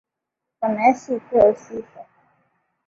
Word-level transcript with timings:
Bwana 0.57 0.79
Yesu 0.87 1.07
upewe 1.19 1.53
sifa. 1.63 2.01